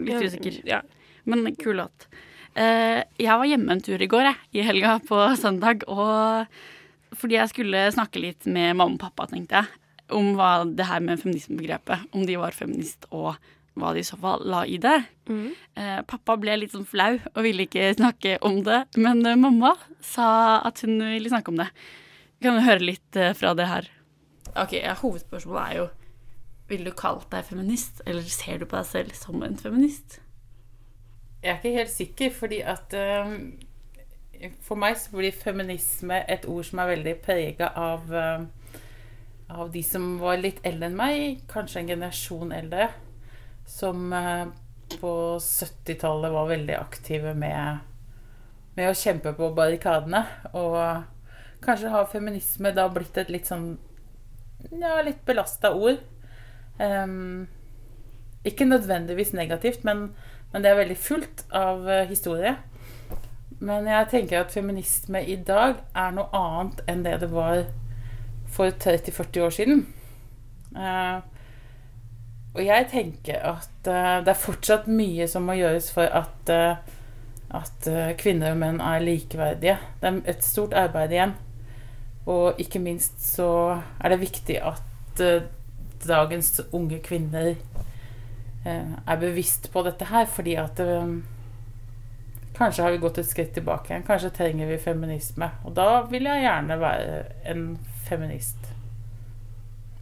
[0.00, 0.86] Litt usikker.
[1.28, 2.06] Men kul låt.
[2.56, 5.84] Eh, jeg var hjemme en tur i går, jeg, i helga på søndag.
[5.92, 9.82] Og fordi jeg skulle snakke litt med mamma og pappa, tenkte jeg,
[10.16, 13.34] om hva det her med feminismebegrepet, om de var feminist, og
[13.76, 14.96] hva de i så fall la i det.
[15.28, 15.50] Mm.
[15.76, 19.74] Eh, pappa ble litt sånn flau og ville ikke snakke om det, men eh, mamma
[20.00, 21.68] sa at hun ville snakke om det.
[22.38, 23.90] Vi kan høre litt eh, fra det her.
[24.54, 25.86] Ok, ja, Hovedspørsmålet er jo
[26.68, 30.18] Ville du kalt deg feminist, eller ser du på deg selv som en feminist?
[31.42, 33.34] Jeg er ikke helt sikker, fordi at um,
[34.64, 38.46] For meg så blir feminisme et ord som er veldig prega av um,
[39.52, 42.88] av de som var litt eldre enn meg, kanskje en generasjon eldre,
[43.68, 44.08] som
[45.00, 47.82] på 70-tallet var veldig aktive med,
[48.76, 50.24] med å kjempe på barrikadene.
[50.56, 50.78] Og
[51.64, 53.74] kanskje har feminisme da blitt et litt sånn
[54.70, 56.00] ja, litt belasta ord.
[56.78, 57.46] Um,
[58.44, 60.10] ikke nødvendigvis negativt, men,
[60.52, 62.56] men det er veldig fullt av eh, historie.
[63.64, 67.62] Men jeg tenker at feminisme i dag er noe annet enn det det var
[68.52, 69.86] for 30-40 år siden.
[70.74, 71.22] Uh,
[72.54, 76.76] og jeg tenker at uh, det er fortsatt mye som må gjøres for at, eh,
[77.54, 77.88] at
[78.20, 79.78] kvinner og menn er likeverdige.
[80.02, 81.34] Det er et stort arbeid igjen.
[82.30, 85.46] Og ikke minst så er det viktig at eh,
[86.04, 91.16] dagens unge kvinner eh, er bevisst på dette her, fordi at eh,
[92.54, 94.04] Kanskje har vi gått et skritt tilbake igjen.
[94.06, 95.48] Kanskje trenger vi feminisme.
[95.66, 97.16] Og da vil jeg gjerne være
[97.50, 97.64] en
[98.06, 98.68] feminist.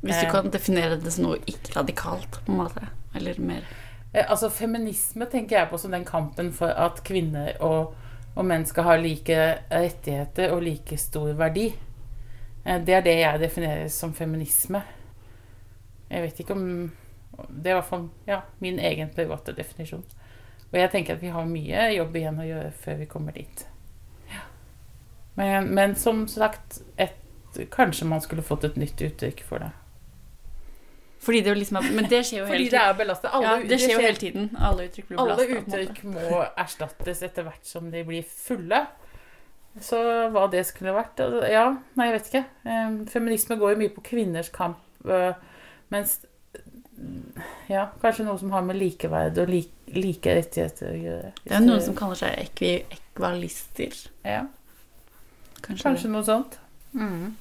[0.02, 2.90] Hvis du kan definere det som noe ikke radikalt, på en måte.
[3.16, 3.64] Eller mer
[4.12, 7.94] Altså Feminisme tenker jeg på som den kampen for at kvinner og,
[8.34, 9.38] og menn skal ha like
[9.70, 11.70] rettigheter og like stor verdi.
[12.64, 14.82] Eh, Det er det jeg definerer som feminisme.
[16.10, 16.92] Jeg vet ikke om
[17.48, 20.04] Det er i hvert fall ja, min egen private definisjon.
[20.72, 23.66] Og jeg tenker at vi har mye jobb igjen å gjøre før vi kommer dit.
[24.30, 24.42] Ja.
[25.36, 27.16] Men, men som sagt, et,
[27.72, 29.70] kanskje man skulle fått et nytt uttrykk for det.
[31.22, 33.30] Fordi det liksom er, Men det skjer jo hele det er belastet.
[33.30, 34.48] Alle, ja, det skjer jo hele tiden.
[34.58, 35.52] Alle uttrykk blir belastet.
[35.52, 38.80] Alle uttrykk må erstattes etter hvert som de blir fulle.
[39.80, 39.98] Så
[40.34, 41.64] hva det skulle vært altså, Ja,
[41.96, 42.44] nei, jeg vet ikke.
[42.68, 45.32] Eh, Feminisme går jo mye på kvinners kamp, eh,
[45.94, 46.18] mens
[47.72, 51.30] Ja, kanskje noe som har med likeverd og like, like rettigheter å gjøre.
[51.40, 53.96] Det er noen som kaller seg ekvi, ekvalister.
[54.28, 54.44] Ja.
[55.62, 56.58] Kanskje, Kanskje noe sånt.
[56.92, 57.32] Mm.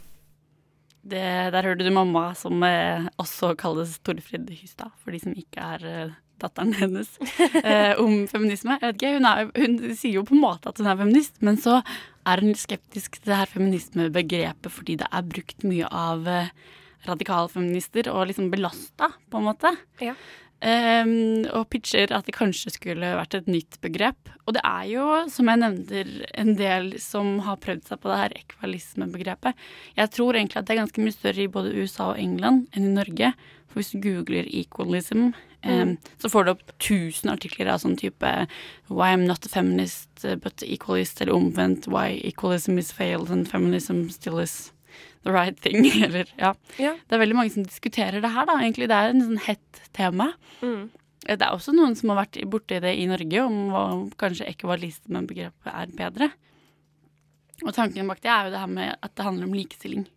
[1.02, 1.22] Det,
[1.54, 5.86] der hørte du mamma, som eh, også kalles Torfrid Hystad, for de som ikke er
[5.90, 7.10] eh, datteren hennes,
[7.64, 8.78] eh, om feminisme.
[8.78, 11.42] Jeg vet ikke, hun, er, hun sier jo på en måte at hun er feminist,
[11.42, 11.80] men så
[12.28, 18.10] er hun skeptisk til det her feminismebegrepet fordi det er brukt mye av radikale radikalfeminister
[18.12, 19.74] og liksom belasta, på en måte.
[20.04, 20.16] Ja.
[20.62, 24.30] Um, og pitcher at det kanskje skulle vært et nytt begrep.
[24.46, 28.20] Og det er jo, som jeg nevner, en del som har prøvd seg på det
[28.20, 29.58] her ekvalismebegrepet.
[29.98, 32.92] Jeg tror egentlig at det er ganske mye større i både USA og England enn
[32.92, 33.34] i Norge.
[33.72, 35.32] For hvis du googler equalism,
[35.64, 38.32] ehm, så får du opp tusen artikler av sånn type
[38.92, 44.10] Why I'm not a feminist but equalist, eller omvendt Why equalism is failed and feminism
[44.10, 44.74] still is
[45.24, 45.86] the right thing.
[46.04, 46.54] Eller, ja.
[46.78, 46.96] Ja.
[47.08, 48.58] Det er veldig mange som diskuterer det her, da.
[48.60, 50.34] Egentlig det er en sånn hett tema.
[50.62, 50.90] Mm.
[51.22, 53.84] Det er også noen som har vært borti det i Norge, om hva
[54.20, 56.32] kanskje ekvalismebegrepet er bedre.
[57.62, 60.08] Og tanken bak det er jo det her med at det handler om likestilling.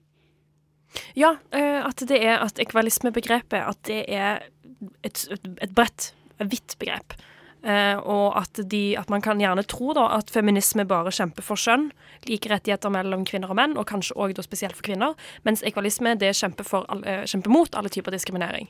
[1.19, 4.43] Ja, eh, at det er at ekvalismebegrepet at det er
[5.03, 5.25] et,
[5.61, 7.17] et, bredt, vidt begrep.
[7.65, 11.57] Eh, og at, de, at man kan gjerne tro da, at feminisme bare kjemper for
[11.57, 11.87] skjønn,
[12.29, 15.15] like rettigheter mellom kvinner og menn, og kanskje òg spesielt for kvinner,
[15.49, 18.69] mens ekvalisme det kjemper, for, eh, kjemper mot alle typer diskriminering.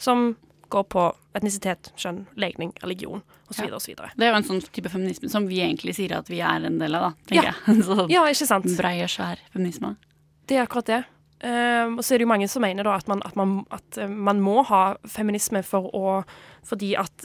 [0.00, 0.32] Som
[0.72, 1.02] går på
[1.36, 3.20] etnisitet, kjønn, legning, religion
[3.52, 3.66] osv.
[3.68, 3.76] Ja.
[3.76, 3.92] osv.
[4.16, 6.78] Det er jo en sånn type feminisme som vi egentlig sier at vi er en
[6.80, 7.54] del av, da, tenker Ja.
[7.66, 7.82] jeg.
[7.88, 8.70] Så Ja, ikke sant?
[8.78, 9.96] brei og svær feminisme.
[10.48, 11.02] Det er akkurat det.
[11.42, 14.10] Ehm, og så er det jo mange som mener at man, at man, at eh,
[14.10, 16.20] man må ha feminisme for å,
[16.66, 17.24] fordi at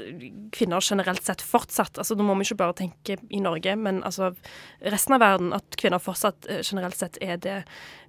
[0.55, 4.31] kvinner generelt sett fortsatt altså Nå må vi ikke bare tenke i Norge, men altså
[4.81, 7.59] resten av verden, at kvinner fortsatt eh, generelt sett er det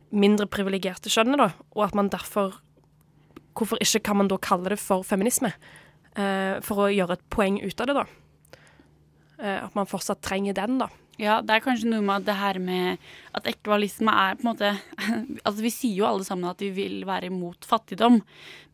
[0.09, 1.51] mindre privilegerte kjønnet, da.
[1.77, 2.62] Og at man derfor
[3.59, 5.49] Hvorfor ikke kan man da kalle det for feminisme?
[6.14, 8.05] Uh, for å gjøre et poeng ut av det, da.
[9.42, 10.87] Uh, at man fortsatt trenger den, da.
[11.18, 13.02] Ja, det er kanskje noe med det her med
[13.35, 14.68] at ekvalisme er på en måte
[15.46, 18.20] Altså, vi sier jo alle sammen at vi vil være imot fattigdom,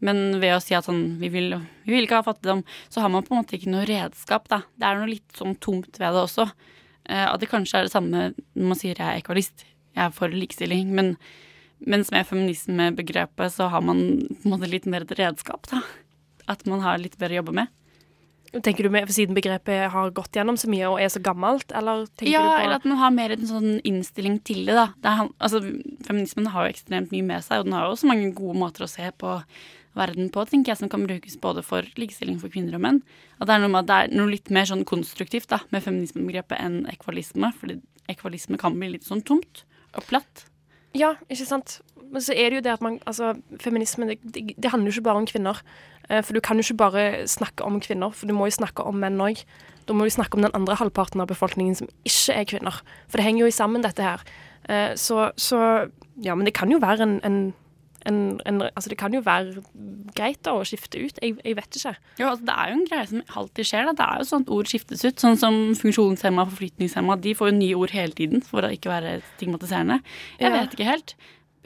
[0.04, 1.54] men ved å si at sånn vi vil,
[1.87, 2.61] vi vil ikke ha fattigdom,
[2.92, 4.61] så har man på en måte ikke noe redskap, da.
[4.76, 6.48] Det er noe litt sånn tomt ved det også.
[7.09, 10.12] Eh, at det kanskje er det samme når man sier jeg er ekvalist, jeg er
[10.12, 11.14] for likestilling, men
[11.85, 15.80] mens med feminismebegrepet så har man på en måte litt mer redskap, da.
[16.50, 17.72] At man har litt bedre å jobbe med.
[18.62, 22.05] Tenker du med, Siden begrepet har gått gjennom så mye og er så gammelt, eller
[22.23, 24.88] ja, du på eller at man har mer en sånn innstilling til det, da.
[25.03, 25.62] Det er, altså,
[26.07, 28.87] feminismen har jo ekstremt mye med seg, og den har jo også mange gode måter
[28.87, 29.38] å se på
[29.95, 33.03] verden på, tenker jeg, som kan brukes både for likestilling for kvinner og menn.
[33.38, 36.83] At det er noe det er noe litt mer sånn konstruktivt da, med feminismebegrepet enn
[36.90, 37.79] ekvalisme, fordi
[38.11, 39.64] ekvalisme kan bli litt sånn tomt
[39.95, 40.47] og platt.
[40.95, 41.79] Ja, ikke sant.
[42.14, 44.99] Men så er det jo det at man Altså, feminisme, det, det, det handler jo
[44.99, 45.61] ikke bare om kvinner.
[46.11, 48.85] Eh, For du kan jo ikke bare snakke om kvinner, for du må jo snakke
[48.85, 49.45] om menn òg.
[49.87, 52.81] Da må du snakke om den andre halvparten av befolkningen som ikke er kvinner.
[53.09, 54.21] For det henger jo sammen, dette her.
[54.69, 55.90] Eh, Så, så
[56.23, 57.55] Ja, men det kan jo være en, en,
[58.07, 59.62] en, en Altså, det kan jo være
[60.14, 61.19] greit da å skifte ut.
[61.21, 61.97] Jeg, jeg vet ikke.
[62.21, 63.85] Jo, altså, det er jo en greie som alltid skjer.
[63.88, 63.93] Da.
[63.99, 65.17] Det er jo sånn at ord skiftes ut.
[65.21, 67.17] Sånn som funksjonshemma og forflytningshemma.
[67.21, 70.01] De får jo nye ord hele tiden for å ikke være stigmatiserende.
[70.38, 70.61] Jeg Ja.
[70.61, 71.14] vet ikke helt.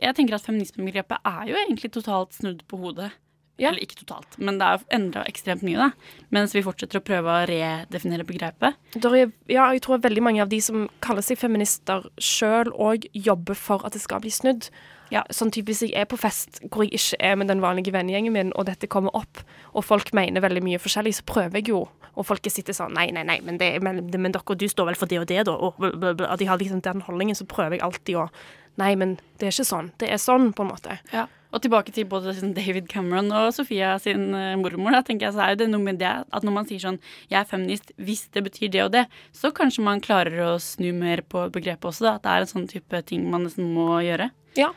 [0.01, 3.11] Jeg tenker at feminismebegrepet er jo egentlig totalt snudd på hodet.
[3.59, 6.19] Eller ikke totalt, men det er endra ekstremt mye, da.
[6.35, 8.79] Mens vi fortsetter å prøve å redefinere begrepet.
[8.95, 13.59] Er, ja, jeg tror veldig mange av de som kaller seg feminister sjøl òg jobber
[13.59, 14.71] for at det skal bli snudd.
[15.13, 15.23] Ja.
[15.33, 18.35] Sånn typ Hvis jeg er på fest hvor jeg ikke er med den vanlige vennegjengen
[18.35, 19.41] min, og dette kommer opp,
[19.73, 21.87] og folk mener veldig mye forskjellig, så prøver jeg jo.
[22.19, 25.01] Og folket sitter sånn Nei, nei, nei, men, det, men, men dere, du står vel
[25.01, 25.57] for det og det, da.
[25.57, 25.81] Og.
[26.29, 28.31] At de har liksom den holdningen, så prøver jeg alltid å
[28.79, 29.89] Nei, men det er ikke sånn.
[29.99, 31.01] Det er sånn, på en måte.
[31.11, 31.25] Ja.
[31.49, 34.93] Og tilbake til både David Cameron og Sofia sin eh, mormor.
[34.93, 36.99] Da tenker jeg så er det noe med det at når man sier sånn
[37.31, 40.93] 'jeg er feminist hvis det betyr det og det', så kanskje man klarer å snu
[40.93, 42.05] mer på begrepet også.
[42.05, 44.31] da, At det er en sånn type ting man nesten må gjøre.
[44.57, 44.73] Ja.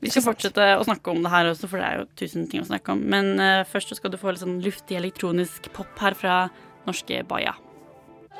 [0.00, 2.62] Vi skal fortsette å snakke om det her også, for det er jo tusen ting
[2.62, 3.00] å snakke om.
[3.04, 6.50] Men uh, først så skal du få litt sånn luftig elektronisk pop her fra
[6.86, 7.52] norske Baja.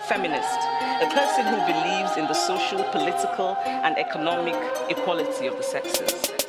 [0.09, 0.61] Feminist,
[1.05, 4.57] a person who believes in the social, political, and economic
[4.89, 6.49] equality of the sexes.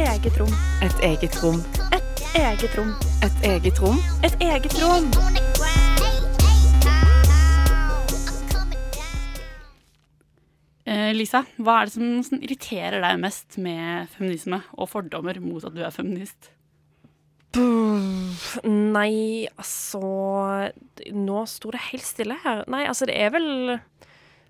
[0.00, 0.52] Eget rom.
[0.80, 1.58] Et eget rom.
[1.92, 2.92] Et eget rom.
[3.20, 3.98] Et eget rom.
[4.24, 5.10] Et eget rom.
[10.88, 15.68] Eh, Lisa, hva er det som, som irriterer deg mest med feminisme og fordommer mot
[15.68, 16.48] at du er feminist?
[18.64, 20.00] Nei, altså
[21.12, 22.64] Nå sto det helt stille her.
[22.72, 23.78] Nei, altså, det er vel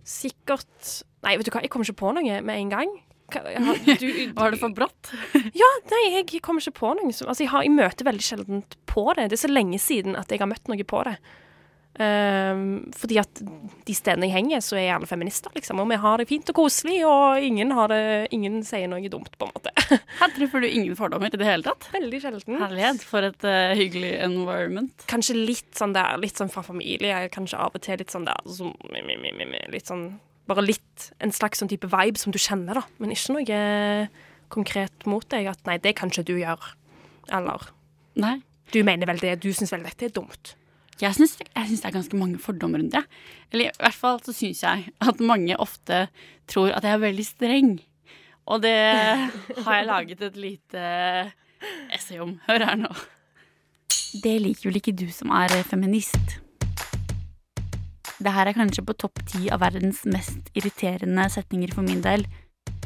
[0.06, 3.00] sikkert Nei, vet du hva, jeg kommer ikke på noe med en gang.
[3.34, 5.12] Hva- jeg du- Var det for brått?
[5.62, 7.12] Ja, nei, jeg kommer ikke på noe.
[7.16, 9.30] som- Altså, jeg, har, jeg møter veldig sjelden på det.
[9.30, 11.16] Det er så lenge siden at jeg har møtt noe på det.
[12.00, 13.40] Um, fordi at
[13.84, 15.82] de stedene jeg henger, så er alle feminister, liksom.
[15.82, 17.98] Og vi har det fint og koselig, og ingen, har det,
[18.32, 19.72] ingen sier noe dumt, på en måte.
[20.20, 21.90] Her treffer du ingen fordommer i det hele tatt?
[21.92, 22.56] Veldig sjelden.
[22.62, 25.04] Herlighet, for et uh, hyggelig environment.
[25.10, 27.26] Kanskje litt sånn der, litt sånn fra familie.
[27.34, 30.06] Kanskje av og til litt sånn der mi, Litt sånn
[30.50, 32.84] Bare litt en slags sånn type vibe som du kjenner, da.
[32.98, 33.58] Men ikke noe
[34.50, 35.46] konkret mot deg.
[35.52, 36.72] At nei, det kan ikke du gjøre.
[37.30, 37.70] Eller
[38.20, 38.40] Nei.
[38.74, 40.54] Du mener vel det, du syns vel dette er dumt?
[41.00, 43.02] Jeg syns, det er ganske mange fordommer rundt det.
[43.50, 46.04] Eller i hvert fall så syns jeg at mange ofte
[46.50, 47.72] tror at jeg er veldig streng.
[48.50, 48.76] Og det
[49.64, 50.84] har jeg laget et lite
[51.94, 52.36] essay om.
[52.46, 52.92] Hør her nå.
[54.20, 56.40] Det liker vel ikke du som er feminist.
[58.20, 62.26] Det her er kanskje på topp ti av verdens mest irriterende setninger for min del.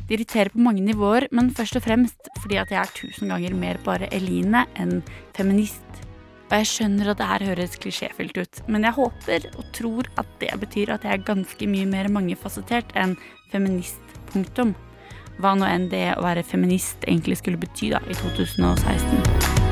[0.05, 3.57] Det irriterer på mange nivåer, men først og fremst fordi at jeg er tusen ganger
[3.59, 5.01] mer bare Eline enn
[5.35, 5.83] feminist.
[6.45, 10.31] Og jeg skjønner at det her høres klisjéfylt ut, men jeg håper og tror at
[10.39, 13.17] det betyr at jeg er ganske mye mer mangefasettert enn
[13.51, 14.03] feminist.
[14.31, 14.75] Punktum.
[15.43, 19.64] Hva nå enn det å være feminist egentlig skulle bety da, i 2016.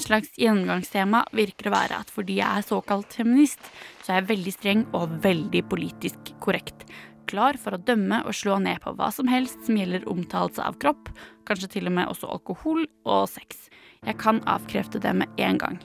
[0.00, 3.60] Et slags gjennomgangstema virker å være at fordi jeg er såkalt feminist,
[4.00, 6.86] så er jeg veldig streng og veldig politisk korrekt.
[7.28, 10.78] Klar for å dømme og slå ned på hva som helst som gjelder omtalelse av
[10.80, 11.10] kropp,
[11.44, 13.68] kanskje til og med også alkohol og sex.
[14.08, 15.76] Jeg kan avkrefte det med en gang.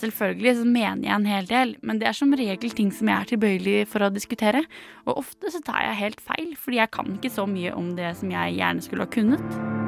[0.00, 3.18] Selvfølgelig så mener jeg en hel del, men det er som regel ting som jeg
[3.18, 4.64] er tilbøyelig for å diskutere.
[5.04, 8.14] Og ofte så tar jeg helt feil, fordi jeg kan ikke så mye om det
[8.22, 9.79] som jeg gjerne skulle ha kunnet.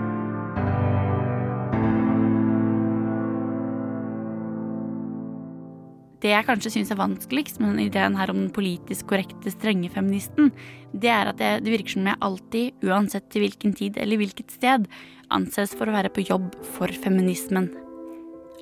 [6.23, 9.91] Det jeg kanskje syns er vanskeligst med den ideen her om den politisk korrekte, strenge
[9.91, 10.53] feministen,
[10.95, 14.87] det er at det, virker som jeg alltid, uansett til hvilken tid eller hvilket sted,
[15.35, 17.73] anses for å være på jobb for feminismen.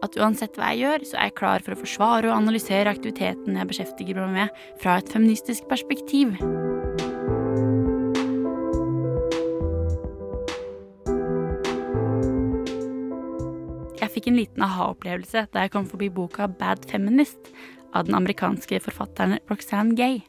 [0.01, 3.61] At uansett hva jeg gjør, så er jeg klar for å forsvare og analysere aktiviteten
[3.61, 6.39] jeg beskjeftiger meg med, fra et feministisk perspektiv.
[14.01, 17.51] Jeg fikk en liten aha-opplevelse da jeg kom forbi boka Bad Feminist
[17.93, 20.23] av den amerikanske forfatteren Roxanne Gay.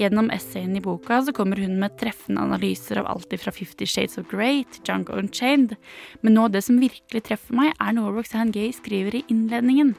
[0.00, 4.18] Gjennom essayen i boka så kommer hun med treffende analyser av alt fra Fifty Shades
[4.18, 5.76] of Grey til Jungle Unchained,
[6.22, 9.94] men nå det som virkelig treffer meg, er noe Roxanne Gay skriver i innledningen.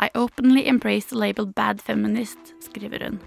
[0.00, 3.20] I openly embrace the label bad feminist, skriver hun.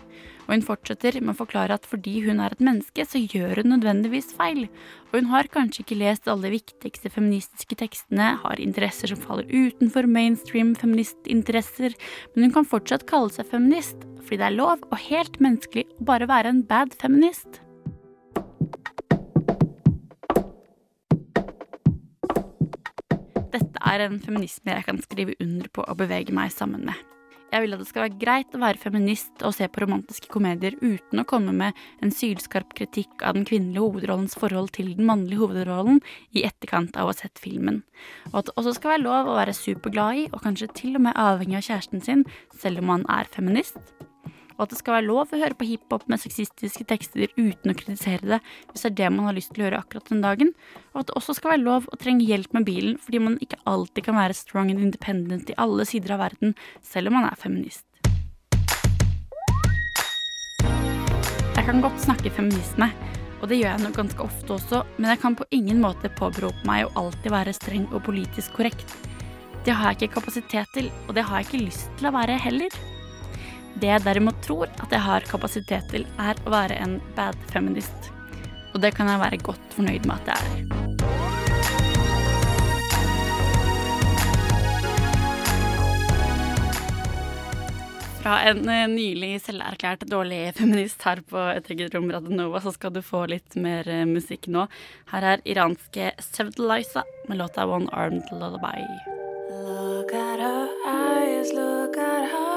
[0.43, 3.73] Og hun fortsetter med å forklare at fordi hun er et menneske, så gjør hun
[3.75, 4.65] nødvendigvis feil.
[5.11, 9.47] Og hun har kanskje ikke lest alle de viktigste feministiske tekstene, har interesser som faller
[9.47, 11.95] utenfor mainstream feministinteresser,
[12.33, 16.07] men hun kan fortsatt kalle seg feminist, fordi det er lov og helt menneskelig å
[16.11, 17.61] bare være en bad feminist.
[23.53, 26.97] Dette er en feminisme jeg kan skrive under på og bevege meg sammen med.
[27.53, 30.73] Jeg vil at det skal være greit å være feminist og se på romantiske komedier
[30.81, 35.43] uten å komme med en sylskarp kritikk av den kvinnelige hovedrollens forhold til den mannlige
[35.43, 36.01] hovedrollen
[36.33, 37.83] i etterkant av å ha sett filmen.
[38.31, 41.05] Og at det også skal være lov å være superglad i, og kanskje til og
[41.05, 42.25] med avhengig av kjæresten sin,
[42.57, 43.77] selv om man er feminist
[44.57, 47.77] og at det skal være lov å høre på hiphop med sexistiske tekster uten å
[47.77, 50.53] kritisere det, hvis det er det man har lyst til å gjøre akkurat den dagen,
[50.93, 53.61] og at det også skal være lov å trenge hjelp med bilen fordi man ikke
[53.69, 56.53] alltid kan være strong and independent i alle sider av verden,
[56.85, 57.85] selv om man er feminist.
[61.53, 62.89] Jeg kan godt snakke feminisme,
[63.39, 66.67] og det gjør jeg nok ganske ofte også, men jeg kan på ingen måte påberope
[66.67, 68.91] meg å alltid være streng og politisk korrekt.
[69.63, 72.35] Det har jeg ikke kapasitet til, og det har jeg ikke lyst til å være
[72.35, 72.75] heller.
[73.81, 78.11] Det jeg derimot tror at jeg har kapasitet til, er å være en bad feminist.
[78.73, 80.83] Og det kan jeg være godt fornøyd med at jeg er.
[88.23, 92.93] Fra en eh, nylig selverklært dårlig feminist her på et eget rom Radionova, så skal
[92.95, 94.63] du få litt mer eh, musikk nå.
[95.11, 98.87] Her er iranske Sevdeliza med låta One Armed Lullaby.
[99.51, 102.52] Look at her eyes, look at her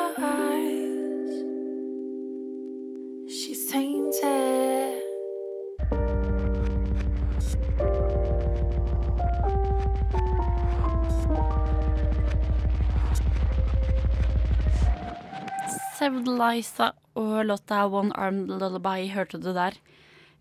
[15.96, 19.76] Sevdeliza og låta One Armed Lullaby hørte du der.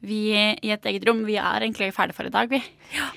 [0.05, 2.59] Vi i et eget rom, vi er egentlig ferdig for i dag, vi.
[2.93, 3.07] Ja,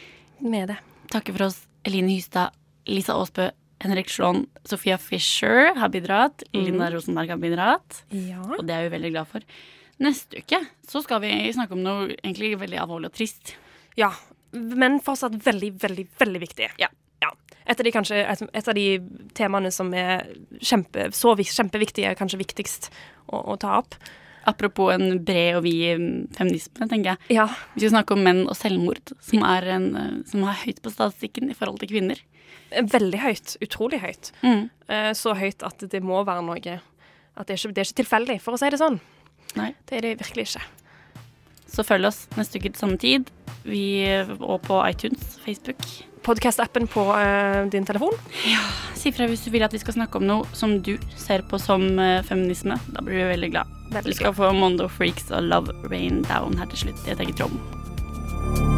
[0.41, 0.79] med det.
[1.13, 1.65] Takker for oss.
[1.89, 2.55] Eline Hystad,
[2.87, 3.49] Lisa Aasbø,
[3.83, 6.43] Henrik Slåen, Sofia Fisher har bidratt.
[6.53, 6.63] Mm.
[6.65, 8.03] Linda Rosenberg har bidratt.
[8.15, 8.43] Ja.
[8.59, 9.45] Og det er vi veldig glad for.
[10.03, 13.57] Neste uke så skal vi snakke om noe egentlig veldig alvorlig og trist.
[13.99, 14.13] Ja.
[14.53, 16.69] men fortsatt veldig, veldig, veldig viktig.
[16.81, 16.89] Ja.
[17.69, 18.87] Et av de, kanskje, et, et av de
[19.37, 20.25] temaene som er
[20.65, 22.89] kjempe, så kjempeviktige, kanskje viktigst
[23.29, 23.99] å, å ta opp.
[24.49, 27.19] Apropos en bred og vid feminisme, tenker jeg.
[27.75, 30.95] Vi skal snakke om menn og selvmord, som er, en, eh, som er høyt på
[30.95, 32.23] statistikken i forhold til kvinner.
[32.73, 33.57] Veldig høyt.
[33.65, 34.33] Utrolig høyt.
[34.41, 34.65] Mm.
[34.89, 36.79] Eh, Så høyt at det må være noe
[37.37, 39.01] At det er ikke, det er ikke tilfeldig, for å si det sånn.
[39.57, 39.75] Nei.
[39.87, 40.65] Det er det virkelig ikke.
[41.69, 43.29] Så følg oss neste uke til samme tid.
[43.69, 43.85] Vi,
[44.41, 45.85] og på iTunes, Facebook.
[46.29, 48.13] Podcast-appen på eh, din telefon.
[48.99, 51.61] Si fra hvis du vil at vi skal snakke om noe som du ser på
[51.63, 52.77] som eh, feminisme.
[52.93, 53.79] Da blir vi veldig glad.
[53.95, 57.07] Veldig du skal få Mondo Freaks og Love Rain Down her til slutt.
[57.09, 58.78] Jeg tenker Trond.